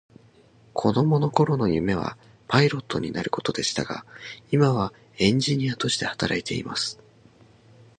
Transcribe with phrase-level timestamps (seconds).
[0.73, 2.17] 子供の頃の夢は
[2.47, 4.03] パイロットになることでしたが、
[4.51, 6.99] 今はエンジニアとして働いています。